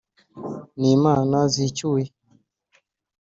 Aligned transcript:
N’imana 0.79 1.37
zicyuye, 1.53 2.07